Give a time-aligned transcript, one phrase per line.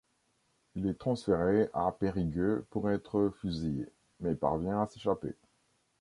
[0.73, 3.85] Il est transféré à Périgueux pour être fusillé,
[4.19, 5.35] mais il parvient à s'échapper.